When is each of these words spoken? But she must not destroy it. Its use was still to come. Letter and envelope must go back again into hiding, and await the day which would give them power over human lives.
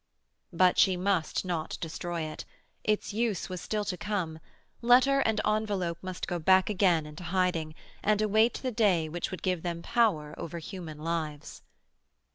But 0.51 0.79
she 0.79 0.97
must 0.97 1.45
not 1.45 1.77
destroy 1.79 2.21
it. 2.23 2.43
Its 2.83 3.13
use 3.13 3.49
was 3.49 3.61
still 3.61 3.85
to 3.85 3.95
come. 3.95 4.39
Letter 4.81 5.19
and 5.19 5.39
envelope 5.45 5.99
must 6.01 6.25
go 6.27 6.39
back 6.39 6.71
again 6.71 7.05
into 7.05 7.23
hiding, 7.25 7.75
and 8.01 8.19
await 8.19 8.55
the 8.55 8.71
day 8.71 9.07
which 9.09 9.29
would 9.29 9.43
give 9.43 9.61
them 9.61 9.83
power 9.83 10.33
over 10.39 10.57
human 10.57 10.97
lives. 10.97 11.61